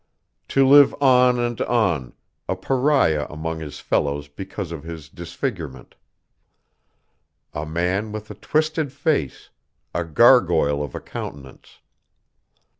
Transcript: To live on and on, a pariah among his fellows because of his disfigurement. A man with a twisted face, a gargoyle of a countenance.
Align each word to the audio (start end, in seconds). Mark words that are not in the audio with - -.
To 0.47 0.67
live 0.67 0.95
on 0.99 1.37
and 1.37 1.61
on, 1.61 2.13
a 2.49 2.55
pariah 2.55 3.27
among 3.29 3.59
his 3.59 3.79
fellows 3.79 4.27
because 4.27 4.71
of 4.71 4.81
his 4.83 5.09
disfigurement. 5.09 5.93
A 7.53 7.67
man 7.67 8.11
with 8.11 8.31
a 8.31 8.33
twisted 8.33 8.91
face, 8.91 9.51
a 9.93 10.03
gargoyle 10.03 10.81
of 10.81 10.95
a 10.95 10.99
countenance. 11.01 11.81